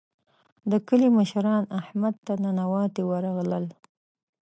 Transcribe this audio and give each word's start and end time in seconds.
د 0.71 0.73
کلي 0.87 1.07
مشران 1.17 1.63
احمد 1.79 2.15
ته 2.25 2.33
ننواتې 2.43 3.03
ورغلل. 3.09 3.65